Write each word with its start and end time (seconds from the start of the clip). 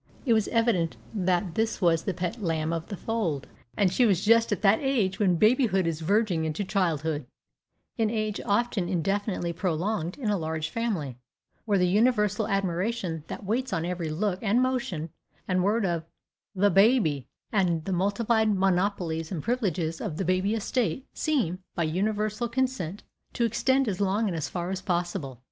It 0.25 0.33
was 0.33 0.47
evident 0.47 0.97
that 1.13 1.53
this 1.53 1.79
was 1.79 2.01
the 2.05 2.13
pet 2.15 2.41
lamb 2.41 2.73
of 2.73 2.87
the 2.87 2.97
fold, 2.97 3.45
and 3.77 3.93
she 3.93 4.03
was 4.03 4.25
just 4.25 4.51
at 4.51 4.63
that 4.63 4.79
age 4.79 5.19
when 5.19 5.35
babyhood 5.35 5.85
is 5.85 5.99
verging 6.01 6.43
into 6.43 6.63
childhood 6.63 7.27
an 7.99 8.09
age 8.09 8.41
often 8.43 8.89
indefinitely 8.89 9.53
prolonged 9.53 10.17
in 10.17 10.31
a 10.31 10.39
large 10.39 10.69
family, 10.69 11.19
where 11.65 11.77
the 11.77 11.85
universal 11.85 12.47
admiration 12.47 13.23
that 13.27 13.43
waits 13.43 13.71
on 13.71 13.85
every 13.85 14.09
look, 14.09 14.39
and 14.41 14.59
motion, 14.63 15.11
and 15.47 15.63
word 15.63 15.85
of 15.85 16.03
the 16.55 16.71
baby, 16.71 17.27
and 17.51 17.85
the 17.85 17.93
multiplied 17.93 18.49
monopolies 18.57 19.31
and 19.31 19.43
privileges 19.43 20.01
of 20.01 20.17
the 20.17 20.25
baby 20.25 20.55
estate, 20.55 21.05
seem, 21.13 21.59
by 21.75 21.83
universal 21.83 22.49
consent, 22.49 23.03
to 23.33 23.45
extend 23.45 23.87
as 23.87 24.01
long 24.01 24.27
and 24.27 24.35
as 24.35 24.49
far 24.49 24.71
as 24.71 24.81
possible. 24.81 25.39